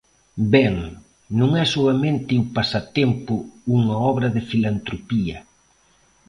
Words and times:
Ben, 0.53 0.75
non 1.39 1.49
é 1.61 1.63
soamente 1.73 2.33
O 2.43 2.49
Pasatempo 2.55 3.35
unha 3.77 3.95
obra 4.11 4.27
de 4.35 4.41
filantropía. 4.49 5.37